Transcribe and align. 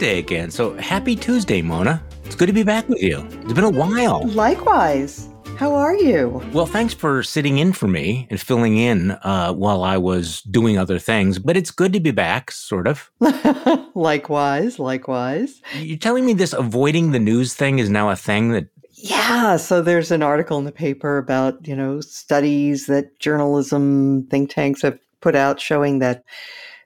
Tuesday 0.00 0.18
again. 0.18 0.50
So 0.50 0.72
happy 0.78 1.14
Tuesday, 1.14 1.60
Mona. 1.60 2.02
It's 2.24 2.34
good 2.34 2.46
to 2.46 2.54
be 2.54 2.62
back 2.62 2.88
with 2.88 3.02
you. 3.02 3.18
It's 3.42 3.52
been 3.52 3.64
a 3.64 3.68
while. 3.68 4.26
Likewise. 4.28 5.28
How 5.58 5.74
are 5.74 5.94
you? 5.94 6.42
Well, 6.54 6.64
thanks 6.64 6.94
for 6.94 7.22
sitting 7.22 7.58
in 7.58 7.74
for 7.74 7.86
me 7.86 8.26
and 8.30 8.40
filling 8.40 8.78
in 8.78 9.10
uh, 9.10 9.52
while 9.52 9.82
I 9.82 9.98
was 9.98 10.40
doing 10.40 10.78
other 10.78 10.98
things, 10.98 11.38
but 11.38 11.54
it's 11.54 11.70
good 11.70 11.92
to 11.92 12.00
be 12.00 12.12
back, 12.12 12.50
sort 12.50 12.86
of. 12.86 13.10
likewise, 13.94 14.78
likewise. 14.78 15.60
You're 15.74 15.98
telling 15.98 16.24
me 16.24 16.32
this 16.32 16.54
avoiding 16.54 17.10
the 17.10 17.18
news 17.18 17.52
thing 17.52 17.78
is 17.78 17.90
now 17.90 18.08
a 18.08 18.16
thing 18.16 18.52
that 18.52 18.68
yeah, 18.94 19.58
so 19.58 19.82
there's 19.82 20.10
an 20.10 20.22
article 20.22 20.58
in 20.58 20.64
the 20.64 20.72
paper 20.72 21.18
about, 21.18 21.66
you 21.68 21.76
know, 21.76 22.00
studies 22.00 22.86
that 22.86 23.18
journalism 23.18 24.26
think 24.30 24.48
tanks 24.48 24.80
have 24.80 24.98
put 25.20 25.34
out 25.34 25.60
showing 25.60 25.98
that 25.98 26.24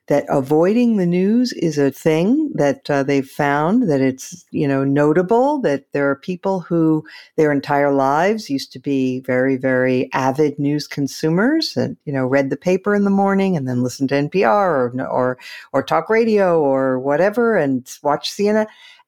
that 0.07 0.27
avoiding 0.29 0.97
the 0.97 1.07
news 1.07 1.53
is 1.55 1.79
a 1.79 1.91
thing 1.91 2.53
that 2.55 2.89
uh, 2.91 3.03
they've 3.03 3.29
found 3.29 3.91
that 3.91 4.01
it's 4.01 4.45
you 4.51 4.69
know 4.69 4.85
notable 4.85 5.61
that 5.61 5.91
there 5.93 6.09
are 6.11 6.17
people 6.17 6.61
who 6.61 7.05
their 7.37 7.51
entire 7.51 7.93
lives 7.93 8.51
used 8.51 8.73
to 8.73 8.79
be 8.79 9.21
very 9.21 9.57
very 9.57 10.11
avid 10.12 10.59
news 10.59 10.87
consumers 10.87 11.77
and 11.77 11.97
you 12.05 12.12
know 12.12 12.27
read 12.27 12.51
the 12.51 12.57
paper 12.57 12.95
in 12.95 13.05
the 13.05 13.11
morning 13.11 13.57
and 13.57 13.67
then 13.67 13.83
listened 13.83 14.11
to 14.11 14.15
NPR 14.15 14.48
or 14.48 15.07
or 15.07 15.39
or 15.73 15.83
talk 15.83 16.11
radio 16.11 16.61
or 16.61 16.98
whatever 16.98 17.57
and 17.57 17.98
watch 18.03 18.31
CNN 18.31 18.67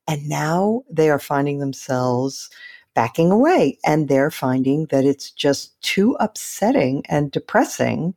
and 0.08 0.28
now 0.28 0.82
they 0.90 1.10
are 1.10 1.18
finding 1.18 1.58
themselves 1.58 2.48
backing 2.94 3.30
away 3.30 3.78
and 3.84 4.08
they're 4.08 4.30
finding 4.30 4.86
that 4.86 5.04
it's 5.04 5.30
just 5.30 5.78
too 5.82 6.16
upsetting 6.18 7.04
and 7.10 7.30
depressing 7.30 8.14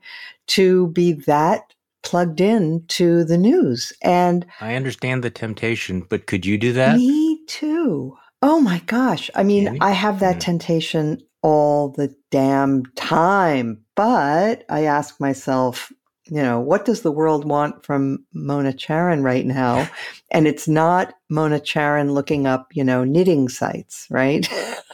to 0.48 0.88
be 0.88 1.12
that 1.12 1.73
plugged 2.03 2.42
in 2.42 2.83
to 2.89 3.23
the 3.23 3.38
news. 3.38 3.94
And 4.02 4.45
I 4.61 4.75
understand 4.75 5.23
the 5.23 5.30
temptation, 5.30 6.06
but 6.09 6.25
could 6.28 6.45
you 6.45 6.58
do 6.58 6.73
that? 6.73 6.97
Me 6.97 7.45
too. 7.47 8.16
Oh 8.41 8.61
my 8.61 8.80
gosh. 8.86 9.30
I 9.36 9.44
mean, 9.44 9.78
I 9.81 9.91
have 9.91 10.19
that 10.22 10.39
temptation 10.39 11.22
all 11.41 11.89
the 11.89 12.14
damn 12.31 12.86
time. 12.95 13.83
But 13.95 14.64
I 14.69 14.83
ask 14.83 15.19
myself, 15.19 15.91
you 16.30 16.41
know, 16.41 16.59
what 16.59 16.85
does 16.85 17.02
the 17.02 17.11
world 17.11 17.45
want 17.45 17.85
from 17.85 18.25
Mona 18.33 18.73
Charen 18.73 19.23
right 19.23 19.45
now? 19.45 19.89
And 20.31 20.45
it's 20.45 20.67
not 20.67 21.16
Mona 21.30 21.59
Charen 21.59 22.11
looking 22.11 22.45
up, 22.45 22.67
you 22.72 22.83
know, 22.83 23.03
knitting 23.03 23.49
sites, 23.49 24.05
right? 24.11 24.47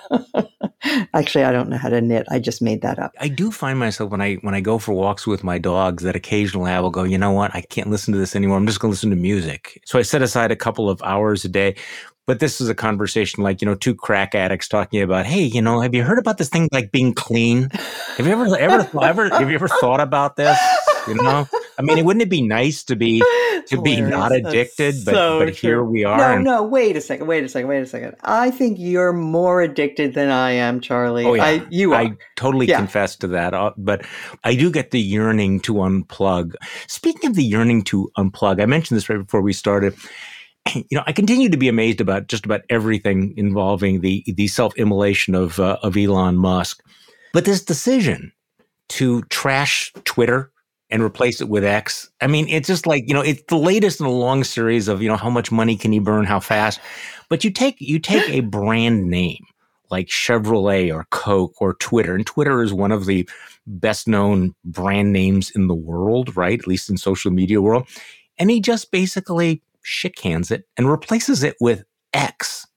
Actually, 1.13 1.43
I 1.43 1.51
don't 1.51 1.67
know 1.67 1.77
how 1.77 1.89
to 1.89 1.99
knit. 1.99 2.25
I 2.31 2.39
just 2.39 2.61
made 2.61 2.81
that 2.83 2.99
up. 2.99 3.11
I 3.19 3.27
do 3.27 3.51
find 3.51 3.77
myself 3.77 4.11
when 4.11 4.21
I 4.21 4.35
when 4.35 4.53
I 4.53 4.61
go 4.61 4.77
for 4.77 4.93
walks 4.93 5.27
with 5.27 5.43
my 5.43 5.57
dogs 5.57 6.03
that 6.03 6.15
occasionally 6.15 6.71
I 6.71 6.79
will 6.79 6.89
go, 6.89 7.03
you 7.03 7.17
know 7.17 7.31
what? 7.31 7.53
I 7.53 7.59
can't 7.59 7.89
listen 7.89 8.13
to 8.13 8.17
this 8.17 8.33
anymore. 8.33 8.55
I'm 8.55 8.65
just 8.65 8.79
going 8.79 8.91
to 8.91 8.93
listen 8.93 9.09
to 9.09 9.17
music. 9.17 9.81
So 9.85 9.99
I 9.99 10.03
set 10.03 10.21
aside 10.21 10.51
a 10.51 10.55
couple 10.55 10.89
of 10.89 11.01
hours 11.03 11.43
a 11.43 11.49
day. 11.49 11.75
But 12.27 12.39
this 12.39 12.59
is 12.59 12.69
a 12.69 12.75
conversation 12.75 13.43
like, 13.43 13.61
you 13.61 13.67
know, 13.67 13.75
two 13.75 13.93
crack 13.93 14.33
addicts 14.33 14.67
talking 14.67 15.01
about, 15.01 15.27
hey, 15.27 15.43
you 15.43 15.61
know, 15.61 15.81
have 15.81 15.93
you 15.93 16.03
heard 16.03 16.17
about 16.17 16.39
this 16.39 16.49
thing 16.49 16.69
like 16.71 16.91
being 16.91 17.13
clean? 17.13 17.69
Have 18.17 18.25
you 18.25 18.31
ever 18.31 18.57
ever 18.57 18.89
ever 19.03 19.29
have 19.29 19.49
you 19.49 19.55
ever 19.55 19.67
thought 19.67 19.99
about 19.99 20.35
this? 20.35 20.57
You 21.07 21.15
know? 21.15 21.47
I 21.77 21.81
mean, 21.81 22.03
wouldn't 22.05 22.23
it 22.23 22.29
be 22.29 22.41
nice 22.41 22.83
to 22.85 22.95
be 22.95 23.19
to 23.67 23.81
be 23.81 23.99
not 23.99 24.31
addicted, 24.31 24.95
but, 25.05 25.13
so 25.13 25.39
but 25.39 25.49
here 25.49 25.83
we 25.83 26.03
are. 26.03 26.39
No, 26.39 26.57
no, 26.57 26.63
wait 26.63 26.95
a 26.95 27.01
second, 27.01 27.27
wait 27.27 27.43
a 27.43 27.49
second, 27.49 27.67
wait 27.67 27.81
a 27.81 27.85
second. 27.85 28.15
I 28.23 28.51
think 28.51 28.77
you're 28.79 29.13
more 29.13 29.61
addicted 29.61 30.13
than 30.13 30.29
I 30.29 30.51
am, 30.51 30.79
Charlie. 30.79 31.25
Oh, 31.25 31.33
yeah. 31.33 31.45
I, 31.45 31.67
you 31.69 31.93
are. 31.93 32.01
I 32.01 32.17
totally 32.35 32.67
yeah. 32.67 32.77
confess 32.77 33.15
to 33.17 33.27
that. 33.27 33.53
Uh, 33.53 33.71
but 33.77 34.05
I 34.43 34.55
do 34.55 34.71
get 34.71 34.91
the 34.91 35.01
yearning 35.01 35.59
to 35.61 35.73
unplug. 35.75 36.53
Speaking 36.87 37.29
of 37.29 37.35
the 37.35 37.43
yearning 37.43 37.83
to 37.83 38.09
unplug, 38.17 38.61
I 38.61 38.65
mentioned 38.65 38.97
this 38.97 39.09
right 39.09 39.19
before 39.19 39.41
we 39.41 39.53
started 39.53 39.95
you 40.75 40.85
know, 40.91 41.03
I 41.05 41.11
continue 41.11 41.49
to 41.49 41.57
be 41.57 41.67
amazed 41.67 42.01
about 42.01 42.27
just 42.27 42.45
about 42.45 42.61
everything 42.69 43.33
involving 43.37 44.01
the 44.01 44.23
the 44.27 44.47
self 44.47 44.75
immolation 44.77 45.35
of 45.35 45.59
uh, 45.59 45.77
of 45.83 45.97
Elon 45.97 46.37
Musk. 46.37 46.83
But 47.33 47.45
this 47.45 47.63
decision 47.63 48.31
to 48.89 49.23
trash 49.23 49.91
Twitter 50.05 50.51
and 50.89 51.01
replace 51.01 51.41
it 51.41 51.49
with 51.49 51.63
X. 51.63 52.09
I 52.21 52.27
mean, 52.27 52.47
it's 52.47 52.67
just 52.67 52.85
like, 52.85 53.07
you 53.07 53.13
know, 53.13 53.21
it's 53.21 53.43
the 53.47 53.57
latest 53.57 53.99
in 53.99 54.05
a 54.05 54.11
long 54.11 54.43
series 54.43 54.87
of, 54.87 55.01
you 55.01 55.09
know, 55.09 55.17
how 55.17 55.29
much 55.29 55.51
money 55.51 55.75
can 55.75 55.91
he 55.91 55.99
burn, 55.99 56.25
how 56.25 56.39
fast. 56.39 56.79
But 57.29 57.43
you 57.43 57.51
take 57.51 57.77
you 57.79 57.99
take 57.99 58.29
a 58.29 58.41
brand 58.41 59.09
name 59.09 59.45
like 59.89 60.07
Chevrolet 60.07 60.93
or 60.93 61.05
Coke 61.11 61.53
or 61.61 61.75
Twitter, 61.75 62.15
and 62.15 62.25
Twitter 62.25 62.61
is 62.61 62.73
one 62.73 62.91
of 62.91 63.05
the 63.05 63.27
best 63.67 64.07
known 64.07 64.53
brand 64.63 65.11
names 65.11 65.49
in 65.51 65.67
the 65.67 65.75
world, 65.75 66.35
right? 66.37 66.59
At 66.59 66.67
least 66.67 66.89
in 66.89 66.97
social 66.97 67.31
media 67.31 67.61
world. 67.61 67.87
And 68.37 68.51
he 68.51 68.59
just 68.59 68.91
basically 68.91 69.63
shit 69.81 70.15
cans 70.15 70.51
it 70.51 70.67
and 70.77 70.89
replaces 70.89 71.43
it 71.43 71.55
with 71.59 71.83
X. 72.13 72.67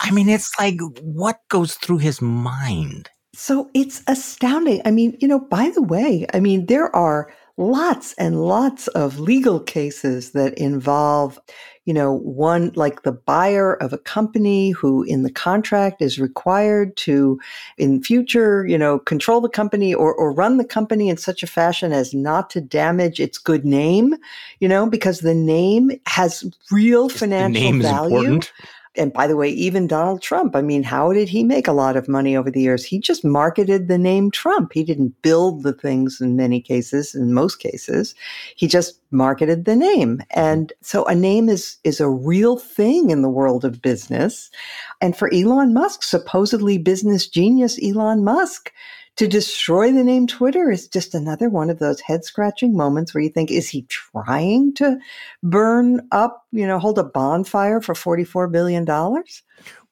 I 0.00 0.10
mean, 0.10 0.28
it's 0.28 0.52
like 0.58 0.78
what 1.00 1.40
goes 1.48 1.74
through 1.74 1.98
his 1.98 2.20
mind? 2.20 3.08
So 3.34 3.70
it's 3.74 4.02
astounding. 4.06 4.80
I 4.84 4.90
mean, 4.90 5.16
you 5.20 5.28
know, 5.28 5.38
by 5.38 5.70
the 5.74 5.82
way, 5.82 6.26
I 6.32 6.40
mean, 6.40 6.66
there 6.66 6.94
are 6.94 7.32
lots 7.56 8.12
and 8.14 8.42
lots 8.42 8.86
of 8.88 9.18
legal 9.18 9.60
cases 9.60 10.32
that 10.32 10.54
involve, 10.58 11.40
you 11.86 11.94
know, 11.94 12.12
one 12.12 12.70
like 12.74 13.02
the 13.02 13.12
buyer 13.12 13.74
of 13.74 13.92
a 13.92 13.98
company 13.98 14.70
who 14.70 15.02
in 15.04 15.22
the 15.22 15.30
contract 15.30 16.02
is 16.02 16.18
required 16.18 16.96
to 16.98 17.40
in 17.78 18.02
future, 18.02 18.66
you 18.66 18.76
know, 18.76 18.98
control 18.98 19.40
the 19.40 19.48
company 19.48 19.94
or, 19.94 20.12
or 20.14 20.32
run 20.32 20.58
the 20.58 20.64
company 20.64 21.08
in 21.08 21.16
such 21.16 21.42
a 21.42 21.46
fashion 21.46 21.92
as 21.92 22.12
not 22.12 22.50
to 22.50 22.60
damage 22.60 23.20
its 23.20 23.38
good 23.38 23.64
name, 23.64 24.14
you 24.60 24.68
know, 24.68 24.86
because 24.86 25.20
the 25.20 25.34
name 25.34 25.90
has 26.06 26.44
real 26.70 27.08
financial 27.08 27.80
value 27.80 28.40
and 28.96 29.12
by 29.12 29.26
the 29.26 29.36
way, 29.36 29.48
even 29.50 29.86
Donald 29.86 30.22
Trump, 30.22 30.56
I 30.56 30.62
mean, 30.62 30.82
how 30.82 31.12
did 31.12 31.28
he 31.28 31.44
make 31.44 31.68
a 31.68 31.72
lot 31.72 31.96
of 31.96 32.08
money 32.08 32.36
over 32.36 32.50
the 32.50 32.60
years? 32.60 32.84
He 32.84 32.98
just 32.98 33.24
marketed 33.24 33.88
the 33.88 33.98
name 33.98 34.30
Trump. 34.30 34.72
He 34.72 34.84
didn't 34.84 35.20
build 35.22 35.62
the 35.62 35.72
things 35.72 36.20
in 36.20 36.36
many 36.36 36.60
cases, 36.60 37.14
in 37.14 37.32
most 37.32 37.56
cases. 37.56 38.14
He 38.56 38.66
just 38.66 39.00
marketed 39.10 39.64
the 39.64 39.76
name. 39.76 40.18
Mm-hmm. 40.18 40.40
And 40.40 40.72
so 40.80 41.04
a 41.04 41.14
name 41.14 41.48
is, 41.48 41.76
is 41.84 42.00
a 42.00 42.08
real 42.08 42.56
thing 42.58 43.10
in 43.10 43.22
the 43.22 43.30
world 43.30 43.64
of 43.64 43.82
business. 43.82 44.50
And 45.00 45.16
for 45.16 45.32
Elon 45.32 45.74
Musk, 45.74 46.02
supposedly 46.02 46.78
business 46.78 47.26
genius 47.26 47.78
Elon 47.82 48.24
Musk, 48.24 48.72
to 49.16 49.26
destroy 49.26 49.90
the 49.92 50.04
name 50.04 50.26
Twitter 50.26 50.70
is 50.70 50.88
just 50.88 51.14
another 51.14 51.48
one 51.48 51.70
of 51.70 51.78
those 51.78 52.00
head 52.00 52.24
scratching 52.24 52.76
moments 52.76 53.14
where 53.14 53.22
you 53.22 53.30
think, 53.30 53.50
is 53.50 53.68
he 53.68 53.82
trying 53.82 54.74
to 54.74 54.98
burn 55.42 56.06
up, 56.12 56.46
you 56.52 56.66
know, 56.66 56.78
hold 56.78 56.98
a 56.98 57.04
bonfire 57.04 57.80
for 57.80 57.94
$44 57.94 58.52
billion? 58.52 58.84
Well, 58.84 59.24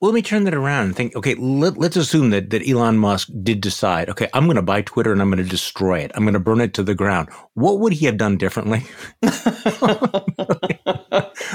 let 0.00 0.14
me 0.14 0.20
turn 0.20 0.44
that 0.44 0.52
around 0.52 0.86
and 0.86 0.96
think, 0.96 1.16
okay, 1.16 1.34
let, 1.36 1.78
us 1.78 1.96
assume 1.96 2.28
that, 2.30 2.50
that 2.50 2.68
Elon 2.68 2.98
Musk 2.98 3.30
did 3.42 3.62
decide, 3.62 4.10
okay, 4.10 4.28
I'm 4.34 4.44
going 4.44 4.56
to 4.56 4.62
buy 4.62 4.82
Twitter 4.82 5.12
and 5.12 5.22
I'm 5.22 5.30
going 5.30 5.42
to 5.42 5.48
destroy 5.48 6.00
it. 6.00 6.12
I'm 6.14 6.24
going 6.24 6.34
to 6.34 6.40
burn 6.40 6.60
it 6.60 6.74
to 6.74 6.82
the 6.82 6.94
ground. 6.94 7.30
What 7.54 7.78
would 7.80 7.94
he 7.94 8.04
have 8.04 8.18
done 8.18 8.36
differently? 8.36 8.80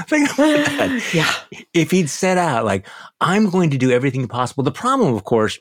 think 0.08 0.32
about 0.32 0.66
that. 0.66 1.10
Yeah. 1.14 1.32
If 1.72 1.92
he'd 1.92 2.10
set 2.10 2.38
out, 2.38 2.64
like, 2.64 2.88
I'm 3.20 3.48
going 3.50 3.70
to 3.70 3.78
do 3.78 3.92
everything 3.92 4.26
possible. 4.26 4.64
The 4.64 4.72
problem, 4.72 5.14
of 5.14 5.22
course, 5.22 5.56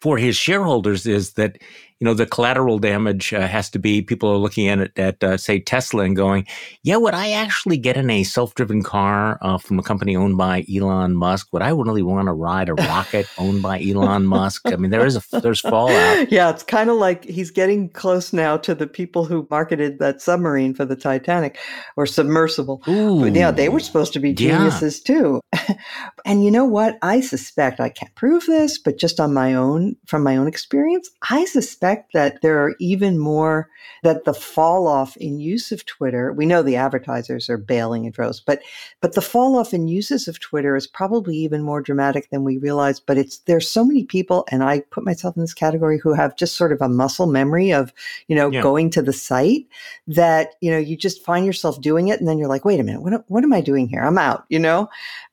for 0.00 0.18
his 0.18 0.36
shareholders 0.36 1.06
is 1.06 1.32
that 1.34 1.58
you 2.00 2.04
know 2.04 2.14
the 2.14 2.26
collateral 2.26 2.78
damage 2.78 3.32
uh, 3.32 3.46
has 3.46 3.68
to 3.70 3.78
be 3.78 4.02
people 4.02 4.30
are 4.30 4.36
looking 4.36 4.68
at 4.68 4.78
it 4.78 4.98
at 4.98 5.24
uh, 5.24 5.36
say 5.36 5.58
Tesla 5.58 6.04
and 6.04 6.14
going, 6.14 6.46
yeah, 6.82 6.96
would 6.96 7.14
I 7.14 7.32
actually 7.32 7.76
get 7.76 7.96
in 7.96 8.08
a 8.08 8.22
self-driven 8.22 8.82
car 8.82 9.38
uh, 9.42 9.58
from 9.58 9.78
a 9.78 9.82
company 9.82 10.14
owned 10.14 10.36
by 10.36 10.64
Elon 10.72 11.16
Musk? 11.16 11.48
Would 11.52 11.62
I 11.62 11.70
really 11.70 12.02
want 12.02 12.28
to 12.28 12.32
ride 12.32 12.68
a 12.68 12.74
rocket 12.74 13.26
owned 13.38 13.62
by 13.62 13.82
Elon 13.82 14.26
Musk? 14.26 14.62
I 14.66 14.76
mean, 14.76 14.90
there 14.90 15.06
is 15.06 15.16
a 15.16 15.40
there's 15.40 15.60
fallout. 15.60 16.30
Yeah, 16.30 16.50
it's 16.50 16.62
kind 16.62 16.88
of 16.88 16.96
like 16.96 17.24
he's 17.24 17.50
getting 17.50 17.88
close 17.88 18.32
now 18.32 18.56
to 18.58 18.74
the 18.74 18.86
people 18.86 19.24
who 19.24 19.46
marketed 19.50 19.98
that 19.98 20.22
submarine 20.22 20.74
for 20.74 20.84
the 20.84 20.96
Titanic 20.96 21.58
or 21.96 22.06
submersible. 22.06 22.82
Ooh, 22.86 23.20
but 23.20 23.34
yeah, 23.34 23.50
they 23.50 23.68
were 23.68 23.80
supposed 23.80 24.12
to 24.12 24.20
be 24.20 24.32
geniuses 24.32 25.02
yeah. 25.08 25.16
too. 25.16 25.40
and 26.24 26.44
you 26.44 26.50
know 26.50 26.64
what? 26.64 26.96
I 27.02 27.20
suspect 27.20 27.80
I 27.80 27.88
can't 27.88 28.14
prove 28.14 28.46
this, 28.46 28.78
but 28.78 28.98
just 28.98 29.18
on 29.18 29.34
my 29.34 29.54
own 29.54 29.96
from 30.06 30.22
my 30.22 30.36
own 30.36 30.46
experience, 30.46 31.10
I 31.28 31.44
suspect 31.46 31.87
suspect 31.88 32.12
that 32.12 32.42
there 32.42 32.62
are 32.62 32.74
even 32.78 33.18
more 33.18 33.68
that 34.02 34.24
the 34.24 34.34
fall 34.34 34.86
off 34.86 35.16
in 35.16 35.40
use 35.40 35.72
of 35.72 35.84
Twitter. 35.86 36.32
We 36.32 36.46
know 36.46 36.62
the 36.62 36.76
advertisers 36.76 37.48
are 37.48 37.58
bailing 37.58 38.04
in 38.04 38.12
droves, 38.12 38.40
but 38.40 38.60
but 39.00 39.14
the 39.14 39.20
fall 39.20 39.56
off 39.56 39.74
in 39.74 39.88
uses 39.88 40.28
of 40.28 40.40
Twitter 40.40 40.76
is 40.76 40.86
probably 40.86 41.36
even 41.36 41.62
more 41.62 41.80
dramatic 41.80 42.30
than 42.30 42.44
we 42.44 42.58
realize. 42.58 43.00
But 43.00 43.18
it's 43.18 43.38
there's 43.38 43.68
so 43.68 43.84
many 43.84 44.04
people, 44.04 44.46
and 44.50 44.62
I 44.62 44.80
put 44.90 45.04
myself 45.04 45.36
in 45.36 45.42
this 45.42 45.54
category 45.54 45.98
who 45.98 46.12
have 46.12 46.36
just 46.36 46.56
sort 46.56 46.72
of 46.72 46.82
a 46.82 46.88
muscle 46.88 47.26
memory 47.26 47.72
of 47.72 47.92
you 48.28 48.36
know 48.36 48.50
yeah. 48.50 48.62
going 48.62 48.90
to 48.90 49.02
the 49.02 49.12
site 49.12 49.66
that 50.06 50.54
you 50.60 50.70
know 50.70 50.78
you 50.78 50.96
just 50.96 51.24
find 51.24 51.46
yourself 51.46 51.80
doing 51.80 52.08
it, 52.08 52.20
and 52.20 52.28
then 52.28 52.38
you're 52.38 52.48
like, 52.48 52.64
wait 52.64 52.80
a 52.80 52.84
minute, 52.84 53.02
what 53.02 53.24
what 53.28 53.44
am 53.44 53.52
I 53.52 53.60
doing 53.60 53.88
here? 53.88 54.02
I'm 54.02 54.18
out, 54.18 54.44
you 54.48 54.58
know, 54.58 54.88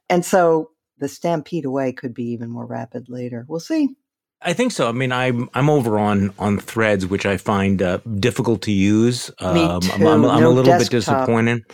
and 0.10 0.26
so 0.26 0.72
the 0.98 1.10
stampede 1.10 1.66
away 1.66 1.92
could 1.92 2.14
be 2.14 2.24
even 2.32 2.50
more 2.50 2.66
rapid 2.66 3.10
later. 3.10 3.46
We'll 3.50 3.60
see. 3.60 3.96
I 4.46 4.54
think 4.54 4.72
so. 4.72 4.88
I 4.88 4.92
mean, 4.92 5.12
I'm 5.12 5.50
I'm 5.54 5.70
over 5.70 5.98
on 5.98 6.32
on 6.38 6.60
Threads, 6.60 7.08
which 7.08 7.26
I 7.26 7.38
find 7.38 7.82
uh, 7.82 7.98
difficult 8.20 8.62
to 8.64 8.72
use. 8.72 9.30
Me 9.42 9.54
too. 9.54 9.60
Um, 9.60 9.82
I'm, 9.94 10.08
I'm, 10.08 10.26
I'm 10.26 10.42
no 10.42 10.50
a 10.50 10.54
little 10.54 10.64
desktop. 10.66 10.80
bit 10.80 10.92
disappointed. 10.92 11.66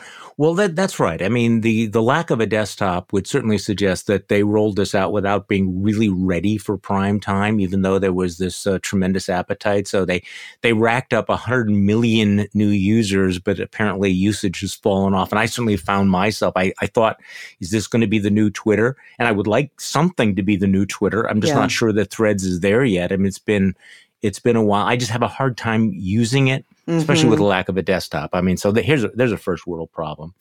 Well, 0.41 0.55
that, 0.55 0.75
that's 0.75 0.99
right. 0.99 1.21
I 1.21 1.29
mean, 1.29 1.61
the, 1.61 1.85
the 1.85 2.01
lack 2.01 2.31
of 2.31 2.39
a 2.39 2.47
desktop 2.47 3.13
would 3.13 3.27
certainly 3.27 3.59
suggest 3.59 4.07
that 4.07 4.27
they 4.27 4.41
rolled 4.41 4.75
this 4.75 4.95
out 4.95 5.11
without 5.13 5.47
being 5.47 5.83
really 5.83 6.09
ready 6.09 6.57
for 6.57 6.79
prime 6.79 7.19
time, 7.19 7.59
even 7.59 7.83
though 7.83 7.99
there 7.99 8.11
was 8.11 8.39
this 8.39 8.65
uh, 8.65 8.79
tremendous 8.81 9.29
appetite. 9.29 9.87
So 9.87 10.03
they, 10.03 10.23
they 10.61 10.73
racked 10.73 11.13
up 11.13 11.29
100 11.29 11.69
million 11.69 12.47
new 12.55 12.69
users, 12.69 13.37
but 13.37 13.59
apparently 13.59 14.09
usage 14.09 14.61
has 14.61 14.73
fallen 14.73 15.13
off. 15.13 15.31
And 15.31 15.37
I 15.37 15.45
certainly 15.45 15.77
found 15.77 16.09
myself, 16.09 16.53
I, 16.55 16.73
I 16.81 16.87
thought, 16.87 17.19
is 17.59 17.69
this 17.69 17.85
going 17.85 18.01
to 18.01 18.07
be 18.07 18.17
the 18.17 18.31
new 18.31 18.49
Twitter? 18.49 18.97
And 19.19 19.27
I 19.27 19.33
would 19.33 19.45
like 19.45 19.79
something 19.79 20.35
to 20.37 20.41
be 20.41 20.55
the 20.55 20.65
new 20.65 20.87
Twitter. 20.87 21.29
I'm 21.29 21.39
just 21.39 21.53
yeah. 21.53 21.59
not 21.59 21.69
sure 21.69 21.93
that 21.93 22.09
Threads 22.09 22.45
is 22.45 22.61
there 22.61 22.83
yet. 22.83 23.11
I 23.11 23.17
mean, 23.17 23.27
it's 23.27 23.37
been, 23.37 23.75
it's 24.23 24.39
been 24.39 24.55
a 24.55 24.63
while. 24.63 24.87
I 24.87 24.97
just 24.97 25.11
have 25.11 25.21
a 25.21 25.27
hard 25.27 25.55
time 25.55 25.91
using 25.93 26.47
it 26.47 26.65
especially 26.97 27.23
mm-hmm. 27.23 27.29
with 27.31 27.39
the 27.39 27.45
lack 27.45 27.69
of 27.69 27.77
a 27.77 27.81
desktop. 27.81 28.31
I 28.33 28.41
mean, 28.41 28.57
so 28.57 28.71
the, 28.71 28.81
here's 28.81 29.03
a, 29.03 29.09
there's 29.09 29.31
a 29.31 29.37
first 29.37 29.67
world 29.67 29.91
problem. 29.91 30.33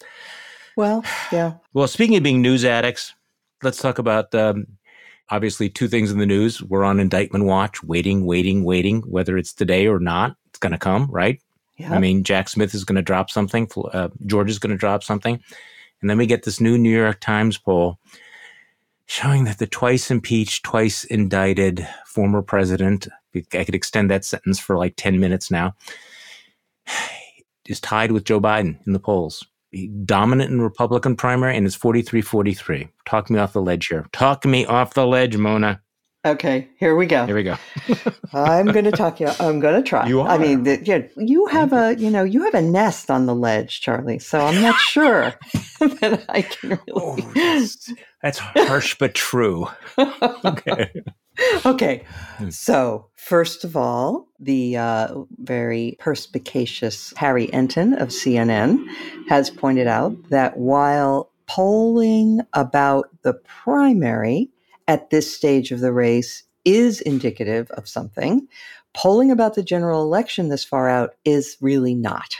Well, 0.76 1.04
yeah. 1.32 1.54
Well, 1.74 1.88
speaking 1.88 2.16
of 2.16 2.22
being 2.22 2.42
news 2.42 2.64
addicts, 2.64 3.14
let's 3.62 3.78
talk 3.78 3.98
about 3.98 4.34
um, 4.34 4.66
obviously 5.28 5.68
two 5.68 5.88
things 5.88 6.10
in 6.10 6.18
the 6.18 6.26
news. 6.26 6.62
We're 6.62 6.84
on 6.84 7.00
indictment 7.00 7.44
watch, 7.44 7.82
waiting, 7.82 8.24
waiting, 8.24 8.64
waiting. 8.64 9.02
Whether 9.02 9.36
it's 9.36 9.52
today 9.52 9.86
or 9.86 9.98
not, 9.98 10.36
it's 10.46 10.58
going 10.58 10.72
to 10.72 10.78
come, 10.78 11.10
right? 11.10 11.40
Yeah. 11.76 11.94
I 11.94 11.98
mean, 11.98 12.24
Jack 12.24 12.48
Smith 12.48 12.74
is 12.74 12.84
going 12.84 12.96
to 12.96 13.02
drop 13.02 13.30
something. 13.30 13.68
Uh, 13.92 14.08
George 14.26 14.50
is 14.50 14.58
going 14.58 14.70
to 14.70 14.76
drop 14.76 15.02
something, 15.02 15.40
and 16.00 16.10
then 16.10 16.18
we 16.18 16.26
get 16.26 16.44
this 16.44 16.60
new 16.60 16.78
New 16.78 16.96
York 16.96 17.20
Times 17.20 17.58
poll 17.58 17.98
showing 19.06 19.44
that 19.44 19.58
the 19.58 19.66
twice 19.66 20.10
impeached, 20.10 20.62
twice 20.62 21.04
indicted 21.04 21.86
former 22.06 22.42
president. 22.42 23.08
I 23.34 23.64
could 23.64 23.74
extend 23.74 24.10
that 24.10 24.24
sentence 24.24 24.58
for 24.58 24.76
like 24.76 24.94
ten 24.96 25.20
minutes 25.20 25.50
now 25.50 25.74
is 27.66 27.80
tied 27.80 28.12
with 28.12 28.24
Joe 28.24 28.40
Biden 28.40 28.84
in 28.86 28.92
the 28.92 28.98
polls. 28.98 29.46
Dominant 30.04 30.50
in 30.50 30.60
Republican 30.60 31.14
primary, 31.14 31.56
and 31.56 31.64
it's 31.66 31.76
43 31.76 32.22
43. 32.22 32.88
Talk 33.06 33.30
me 33.30 33.38
off 33.38 33.52
the 33.52 33.62
ledge 33.62 33.86
here. 33.86 34.06
Talk 34.12 34.44
me 34.44 34.66
off 34.66 34.94
the 34.94 35.06
ledge, 35.06 35.36
Mona. 35.36 35.80
Okay, 36.24 36.68
here 36.76 36.96
we 36.96 37.06
go. 37.06 37.24
Here 37.24 37.34
we 37.34 37.42
go. 37.42 37.56
I'm 38.34 38.66
going 38.66 38.84
to 38.84 38.90
talk 38.90 39.20
you. 39.20 39.28
I'm 39.40 39.58
going 39.58 39.82
to 39.82 39.88
try. 39.88 40.06
You 40.06 40.20
are. 40.20 40.28
I 40.28 40.36
mean, 40.36 40.64
the, 40.64 40.82
yeah, 40.84 41.06
you 41.16 41.46
have 41.46 41.72
a, 41.72 41.96
you 41.96 42.10
know, 42.10 42.24
you 42.24 42.44
have 42.44 42.52
a 42.52 42.60
nest 42.60 43.10
on 43.10 43.24
the 43.24 43.34
ledge, 43.34 43.80
Charlie. 43.80 44.18
So 44.18 44.38
I'm 44.40 44.60
not 44.60 44.78
sure 44.80 45.32
that 45.80 46.24
I 46.28 46.42
can 46.42 46.70
really. 46.70 46.82
Oh, 46.94 47.16
that's, 47.34 47.92
that's 48.22 48.38
harsh 48.38 48.96
but 48.98 49.14
true. 49.14 49.66
okay 50.44 50.92
okay. 51.64 52.04
Hmm. 52.36 52.50
So, 52.50 53.08
first 53.14 53.64
of 53.64 53.76
all, 53.76 54.28
the 54.38 54.76
uh, 54.76 55.22
very 55.38 55.96
perspicacious 55.98 57.12
Harry 57.16 57.48
Enten 57.48 58.00
of 58.00 58.08
CNN 58.08 58.84
has 59.28 59.50
pointed 59.50 59.86
out 59.86 60.16
that 60.30 60.56
while 60.56 61.30
polling 61.46 62.40
about 62.52 63.08
the 63.22 63.34
primary 63.34 64.50
at 64.90 65.10
this 65.10 65.32
stage 65.32 65.70
of 65.70 65.78
the 65.78 65.92
race 65.92 66.42
is 66.64 67.00
indicative 67.02 67.70
of 67.70 67.88
something, 67.88 68.48
polling 68.92 69.30
about 69.30 69.54
the 69.54 69.62
general 69.62 70.02
election 70.02 70.48
this 70.48 70.64
far 70.64 70.88
out 70.88 71.14
is 71.24 71.56
really 71.60 71.94
not. 71.94 72.34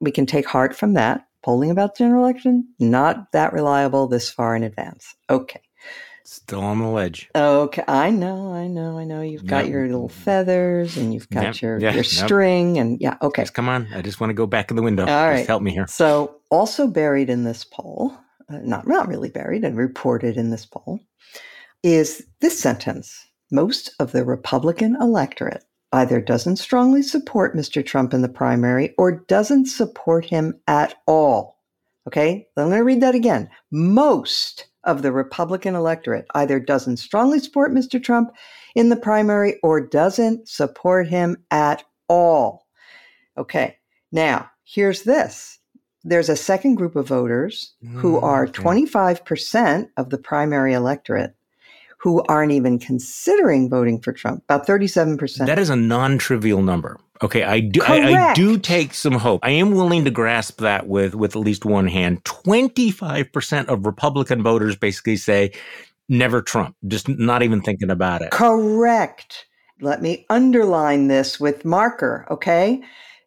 We 0.00 0.10
can 0.10 0.26
take 0.26 0.44
heart 0.44 0.74
from 0.74 0.94
that. 0.94 1.28
Polling 1.44 1.70
about 1.70 1.94
the 1.94 2.04
general 2.04 2.24
election, 2.24 2.66
not 2.80 3.30
that 3.30 3.52
reliable 3.52 4.08
this 4.08 4.28
far 4.28 4.56
in 4.56 4.64
advance. 4.64 5.14
Okay. 5.30 5.60
Still 6.24 6.62
on 6.62 6.80
the 6.80 6.88
ledge. 6.88 7.28
Okay, 7.36 7.84
I 7.86 8.10
know, 8.10 8.52
I 8.52 8.66
know, 8.66 8.98
I 8.98 9.04
know. 9.04 9.20
You've 9.20 9.46
got 9.46 9.68
your 9.68 9.86
little 9.86 10.08
feathers 10.08 10.96
and 10.96 11.14
you've 11.14 11.28
got 11.28 11.62
your, 11.62 11.78
yeah, 11.78 11.94
your 11.94 12.02
string 12.02 12.78
and 12.78 13.00
yeah, 13.00 13.18
okay. 13.22 13.42
Just 13.42 13.54
come 13.54 13.68
on. 13.68 13.86
I 13.94 14.02
just 14.02 14.20
want 14.20 14.30
to 14.30 14.34
go 14.34 14.46
back 14.46 14.70
in 14.70 14.76
the 14.76 14.82
window. 14.82 15.02
All 15.06 15.28
right. 15.28 15.36
Just 15.36 15.48
help 15.48 15.62
me 15.62 15.70
here. 15.70 15.86
So, 15.86 16.40
also 16.50 16.88
buried 16.88 17.30
in 17.30 17.44
this 17.44 17.62
poll, 17.62 18.16
uh, 18.48 18.58
not 18.62 18.88
not 18.88 19.06
really 19.06 19.28
buried 19.28 19.64
and 19.64 19.76
reported 19.76 20.38
in 20.38 20.50
this 20.50 20.64
poll, 20.64 20.98
is 21.84 22.26
this 22.40 22.58
sentence. 22.58 23.28
Most 23.52 23.94
of 24.00 24.12
the 24.12 24.24
Republican 24.24 24.96
electorate 25.00 25.64
either 25.92 26.20
doesn't 26.20 26.56
strongly 26.56 27.02
support 27.02 27.54
Mr. 27.54 27.84
Trump 27.84 28.14
in 28.14 28.22
the 28.22 28.28
primary 28.28 28.94
or 28.98 29.12
doesn't 29.12 29.66
support 29.66 30.24
him 30.24 30.58
at 30.66 30.94
all. 31.06 31.60
Okay? 32.08 32.48
I'm 32.56 32.68
going 32.68 32.78
to 32.78 32.84
read 32.84 33.02
that 33.02 33.14
again. 33.14 33.50
Most 33.70 34.66
of 34.82 35.02
the 35.02 35.12
Republican 35.12 35.74
electorate 35.74 36.26
either 36.34 36.58
doesn't 36.58 36.96
strongly 36.96 37.38
support 37.38 37.70
Mr. 37.70 38.02
Trump 38.02 38.32
in 38.74 38.88
the 38.88 38.96
primary 38.96 39.60
or 39.62 39.80
doesn't 39.80 40.48
support 40.48 41.06
him 41.06 41.36
at 41.50 41.84
all. 42.08 42.66
Okay, 43.36 43.76
now 44.12 44.50
here's 44.64 45.02
this 45.02 45.58
there's 46.06 46.28
a 46.28 46.36
second 46.36 46.74
group 46.74 46.96
of 46.96 47.08
voters 47.08 47.72
who 47.94 48.20
mm, 48.20 48.22
are 48.22 48.46
25% 48.46 49.88
of 49.96 50.10
the 50.10 50.18
primary 50.18 50.74
electorate 50.74 51.34
who 52.04 52.22
aren't 52.28 52.52
even 52.52 52.78
considering 52.78 53.70
voting 53.70 53.98
for 53.98 54.12
Trump, 54.12 54.44
about 54.44 54.66
37%. 54.66 55.46
That 55.46 55.58
is 55.58 55.70
a 55.70 55.76
non 55.76 56.18
trivial 56.18 56.60
number. 56.60 57.00
Okay, 57.22 57.42
I 57.42 57.60
do 57.60 57.80
I, 57.82 58.30
I, 58.30 58.34
do 58.34 58.58
take 58.58 58.92
some 58.92 59.14
hope. 59.14 59.40
I 59.42 59.52
am 59.52 59.70
willing 59.70 60.04
to 60.04 60.10
grasp 60.10 60.60
that 60.60 60.86
with 60.86 61.14
with 61.14 61.34
at 61.34 61.40
least 61.40 61.64
one 61.64 61.86
hand. 61.86 62.22
25% 62.24 63.68
of 63.68 63.86
Republican 63.86 64.42
voters 64.42 64.76
basically 64.76 65.16
say 65.16 65.52
never 66.06 66.42
Trump, 66.42 66.76
just 66.86 67.08
not 67.08 67.42
even 67.42 67.62
thinking 67.62 67.88
about 67.88 68.20
it. 68.20 68.32
Correct. 68.32 69.46
Let 69.80 70.02
me 70.02 70.26
underline 70.28 71.08
this 71.08 71.40
with 71.40 71.64
marker, 71.64 72.26
okay? 72.30 72.82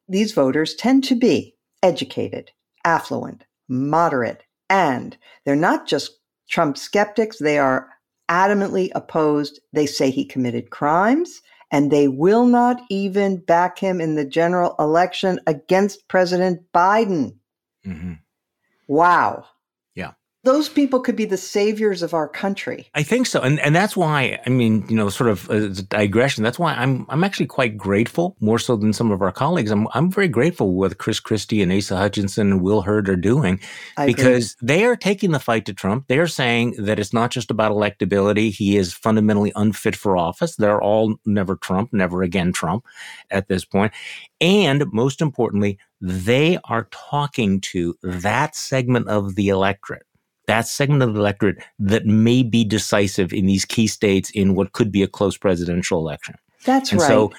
These 0.07 0.33
voters 0.33 0.75
tend 0.75 1.03
to 1.05 1.15
be 1.15 1.55
educated, 1.81 2.51
affluent, 2.85 3.43
moderate, 3.67 4.43
and 4.69 5.17
they're 5.45 5.55
not 5.55 5.87
just 5.87 6.11
Trump 6.47 6.77
skeptics, 6.77 7.39
they 7.39 7.57
are 7.57 7.89
adamantly 8.29 8.89
opposed. 8.95 9.59
They 9.73 9.85
say 9.85 10.09
he 10.09 10.25
committed 10.25 10.69
crimes 10.69 11.41
and 11.71 11.91
they 11.91 12.07
will 12.07 12.45
not 12.45 12.81
even 12.89 13.37
back 13.37 13.79
him 13.79 13.99
in 13.99 14.15
the 14.15 14.25
general 14.25 14.75
election 14.79 15.39
against 15.47 16.07
President 16.07 16.61
Biden. 16.73 17.35
Mm-hmm. 17.85 18.13
Wow 18.87 19.45
those 20.47 20.69
people 20.69 21.01
could 21.01 21.17
be 21.17 21.25
the 21.25 21.35
saviors 21.35 22.01
of 22.01 22.13
our 22.13 22.29
country. 22.29 22.87
I 22.95 23.03
think 23.03 23.27
so, 23.27 23.41
and 23.41 23.59
and 23.59 23.75
that's 23.75 23.97
why 23.97 24.39
I 24.45 24.49
mean, 24.49 24.85
you 24.87 24.95
know, 24.95 25.09
sort 25.09 25.29
of 25.29 25.49
uh, 25.49 25.55
a 25.55 25.69
digression. 25.69 26.41
That's 26.41 26.57
why 26.57 26.73
I'm 26.73 27.05
I'm 27.09 27.25
actually 27.25 27.47
quite 27.47 27.75
grateful, 27.75 28.37
more 28.39 28.57
so 28.57 28.77
than 28.77 28.93
some 28.93 29.11
of 29.11 29.21
our 29.21 29.33
colleagues. 29.33 29.71
I'm 29.71 29.89
I'm 29.93 30.09
very 30.09 30.29
grateful 30.29 30.73
what 30.73 30.97
Chris 30.99 31.19
Christie 31.19 31.61
and 31.61 31.71
Asa 31.71 31.97
Hutchinson 31.97 32.51
and 32.53 32.61
Will 32.61 32.81
Hurd 32.83 33.09
are 33.09 33.17
doing 33.17 33.59
I 33.97 34.05
because 34.05 34.53
agree. 34.53 34.75
they 34.75 34.85
are 34.85 34.95
taking 34.95 35.31
the 35.31 35.39
fight 35.39 35.65
to 35.65 35.73
Trump. 35.73 36.07
They 36.07 36.17
are 36.17 36.27
saying 36.27 36.75
that 36.77 36.97
it's 36.97 37.11
not 37.11 37.29
just 37.29 37.51
about 37.51 37.73
electability. 37.73 38.49
He 38.49 38.77
is 38.77 38.93
fundamentally 38.93 39.51
unfit 39.53 39.97
for 39.97 40.15
office. 40.15 40.55
They're 40.55 40.81
all 40.81 41.17
never 41.25 41.57
Trump, 41.57 41.91
never 41.91 42.23
again 42.23 42.53
Trump 42.53 42.85
at 43.29 43.49
this 43.49 43.65
point. 43.65 43.91
And 44.39 44.85
most 44.93 45.21
importantly, 45.21 45.77
they 45.99 46.57
are 46.63 46.87
talking 46.91 47.59
to 47.59 47.97
that 48.01 48.55
segment 48.55 49.09
of 49.09 49.35
the 49.35 49.49
electorate 49.49 50.07
that 50.47 50.67
segment 50.67 51.03
of 51.03 51.13
the 51.13 51.19
electorate 51.19 51.57
that 51.79 52.05
may 52.05 52.41
be 52.41 52.63
decisive 52.63 53.33
in 53.33 53.45
these 53.45 53.65
key 53.65 53.87
states 53.87 54.29
in 54.31 54.55
what 54.55 54.71
could 54.71 54.91
be 54.91 55.03
a 55.03 55.07
close 55.07 55.37
presidential 55.37 55.99
election. 55.99 56.35
That's 56.65 56.91
and 56.91 57.01
right. 57.01 57.07
So 57.07 57.31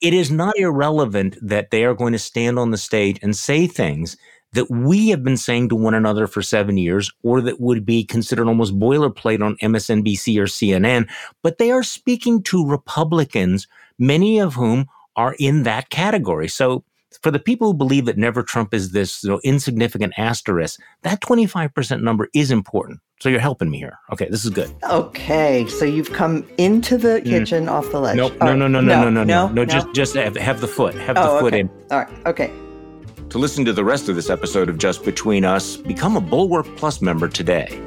it 0.00 0.12
is 0.12 0.30
not 0.30 0.58
irrelevant 0.58 1.36
that 1.40 1.70
they 1.70 1.84
are 1.84 1.94
going 1.94 2.12
to 2.12 2.18
stand 2.18 2.58
on 2.58 2.70
the 2.70 2.78
stage 2.78 3.18
and 3.22 3.36
say 3.36 3.66
things 3.66 4.16
that 4.52 4.70
we 4.70 5.08
have 5.08 5.22
been 5.22 5.36
saying 5.36 5.68
to 5.68 5.76
one 5.76 5.94
another 5.94 6.26
for 6.26 6.40
seven 6.40 6.78
years, 6.78 7.10
or 7.22 7.40
that 7.42 7.60
would 7.60 7.84
be 7.84 8.04
considered 8.04 8.48
almost 8.48 8.78
boilerplate 8.78 9.44
on 9.44 9.56
MSNBC 9.56 10.38
or 10.38 10.44
CNN. 10.44 11.08
But 11.42 11.58
they 11.58 11.70
are 11.70 11.82
speaking 11.82 12.42
to 12.44 12.66
Republicans, 12.66 13.68
many 13.98 14.38
of 14.38 14.54
whom 14.54 14.86
are 15.14 15.36
in 15.38 15.64
that 15.64 15.90
category. 15.90 16.48
So 16.48 16.84
for 17.22 17.30
the 17.30 17.38
people 17.38 17.68
who 17.68 17.74
believe 17.74 18.06
that 18.06 18.16
never 18.16 18.42
Trump 18.42 18.74
is 18.74 18.92
this 18.92 19.22
you 19.24 19.30
know, 19.30 19.40
insignificant 19.44 20.14
asterisk, 20.16 20.80
that 21.02 21.20
25% 21.20 22.02
number 22.02 22.28
is 22.34 22.50
important. 22.50 23.00
So 23.20 23.28
you're 23.30 23.40
helping 23.40 23.70
me 23.70 23.78
here. 23.78 23.98
Okay, 24.12 24.28
this 24.28 24.44
is 24.44 24.50
good. 24.50 24.70
Okay, 24.90 25.66
so 25.68 25.84
you've 25.84 26.12
come 26.12 26.46
into 26.58 26.98
the 26.98 27.20
mm. 27.20 27.24
kitchen 27.24 27.66
mm. 27.66 27.70
off 27.70 27.90
the 27.90 28.00
ledge. 28.00 28.16
Nope. 28.16 28.36
No, 28.40 28.54
no, 28.54 28.68
no, 28.68 28.80
no, 28.80 29.08
no, 29.08 29.10
no, 29.10 29.24
no, 29.24 29.48
no, 29.48 29.64
Just, 29.64 29.92
just 29.94 30.14
have, 30.14 30.36
have 30.36 30.60
the 30.60 30.68
foot. 30.68 30.94
Have 30.94 31.16
the 31.16 31.22
oh, 31.22 31.40
foot 31.40 31.54
okay. 31.54 31.60
in. 31.60 31.70
All 31.90 32.00
right. 32.00 32.26
Okay. 32.26 32.52
To 33.30 33.38
listen 33.38 33.64
to 33.64 33.72
the 33.72 33.84
rest 33.84 34.08
of 34.08 34.16
this 34.16 34.30
episode 34.30 34.68
of 34.68 34.78
Just 34.78 35.04
Between 35.04 35.44
Us, 35.44 35.76
become 35.76 36.16
a 36.16 36.20
Bulwark 36.20 36.66
Plus 36.76 37.00
member 37.00 37.26
today. 37.26 37.80